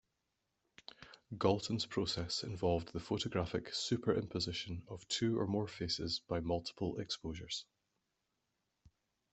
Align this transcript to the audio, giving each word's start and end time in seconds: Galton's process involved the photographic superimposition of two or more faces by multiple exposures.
Galton's 1.37 1.85
process 1.85 2.41
involved 2.43 2.91
the 2.91 2.99
photographic 2.99 3.71
superimposition 3.71 4.81
of 4.87 5.07
two 5.09 5.37
or 5.39 5.45
more 5.45 5.67
faces 5.67 6.21
by 6.27 6.39
multiple 6.39 6.99
exposures. 6.99 7.65